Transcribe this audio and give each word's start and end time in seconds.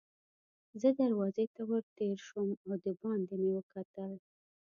زه 0.81 0.89
دروازې 0.99 1.45
ته 1.55 1.61
ور 1.69 1.83
تېر 1.97 2.17
شوم 2.27 2.49
او 2.65 2.71
دباندې 2.85 3.35
مې 3.41 3.49
وکتل. 3.57 4.11